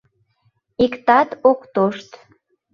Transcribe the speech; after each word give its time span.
Иктат 0.83 1.29
ок 1.49 1.59
тошт. 1.73 2.11